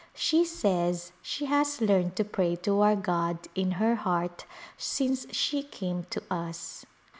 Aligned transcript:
She 0.15 0.45
says 0.45 1.11
she 1.21 1.45
has 1.45 1.79
learned 1.79 2.15
to 2.15 2.23
pray 2.23 2.55
to 2.63 2.81
our 2.81 2.95
God 2.95 3.37
in 3.53 3.73
her 3.73 3.93
heart 3.93 4.47
since 4.75 5.27
she 5.31 5.61
came 5.61 6.05
to 6.09 6.23
us. 6.33 6.87